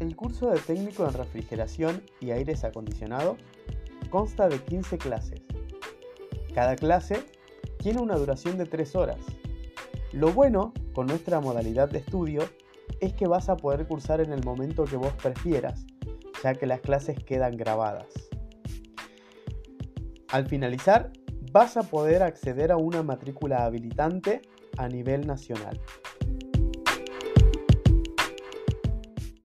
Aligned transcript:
El 0.00 0.16
curso 0.16 0.50
de 0.50 0.58
técnico 0.58 1.06
en 1.06 1.14
refrigeración 1.14 2.02
y 2.20 2.32
aires 2.32 2.64
acondicionados 2.64 3.38
consta 4.10 4.48
de 4.48 4.58
15 4.58 4.98
clases. 4.98 5.40
Cada 6.52 6.76
clase 6.76 7.24
tiene 7.78 8.00
una 8.00 8.16
duración 8.16 8.58
de 8.58 8.66
3 8.66 8.96
horas. 8.96 9.18
Lo 10.12 10.32
bueno 10.32 10.72
con 10.92 11.06
nuestra 11.06 11.40
modalidad 11.40 11.88
de 11.88 11.98
estudio 11.98 12.42
es 13.00 13.12
que 13.14 13.26
vas 13.26 13.48
a 13.48 13.56
poder 13.56 13.86
cursar 13.86 14.20
en 14.20 14.32
el 14.32 14.44
momento 14.44 14.84
que 14.84 14.96
vos 14.96 15.12
prefieras, 15.14 15.84
ya 16.42 16.54
que 16.54 16.66
las 16.66 16.80
clases 16.80 17.18
quedan 17.24 17.56
grabadas. 17.56 18.06
Al 20.28 20.46
finalizar, 20.46 21.12
vas 21.52 21.76
a 21.76 21.82
poder 21.82 22.22
acceder 22.22 22.72
a 22.72 22.76
una 22.76 23.02
matrícula 23.02 23.64
habilitante 23.64 24.42
a 24.76 24.88
nivel 24.88 25.26
nacional. 25.26 25.80